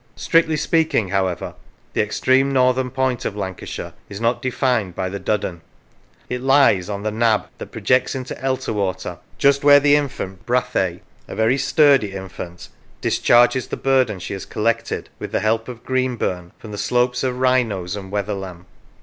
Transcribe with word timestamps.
Strictly 0.15 0.57
speaking, 0.57 1.09
however, 1.09 1.53
the 1.93 2.01
extreme 2.01 2.51
northern 2.51 2.89
point 2.89 3.23
of 3.23 3.35
Lancashire 3.35 3.93
is 4.09 4.19
not 4.19 4.41
defined 4.41 4.95
by 4.95 5.09
the 5.09 5.19
Duddon: 5.19 5.61
it 6.27 6.41
lies 6.41 6.89
on 6.89 7.03
the" 7.03 7.11
nab" 7.11 7.43
that 7.59 7.71
projects 7.71 8.15
into 8.15 8.33
Elterwater, 8.43 9.19
just 9.37 9.63
where 9.63 9.79
the 9.79 9.95
infant 9.95 10.43
Brathay 10.47 11.01
(a 11.27 11.35
very 11.35 11.59
sturdy 11.59 12.13
infant) 12.13 12.69
discharges 12.99 13.67
the 13.67 13.77
burden 13.77 14.17
she 14.17 14.33
has 14.33 14.43
collected, 14.47 15.09
with 15.19 15.31
the 15.31 15.39
help 15.39 15.67
of 15.67 15.85
Greenburn, 15.85 16.51
from 16.57 16.71
the 16.71 16.79
slopes 16.79 17.21
of 17.23 17.35
Wrynose 17.35 17.95
and 17.95 18.11
Wetherlam. 18.11 18.65